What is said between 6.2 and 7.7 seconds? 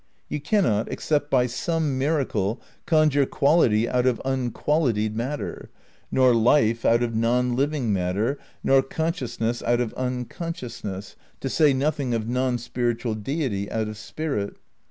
life out of non